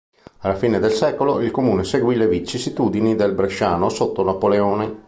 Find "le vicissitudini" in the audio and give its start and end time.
2.15-3.13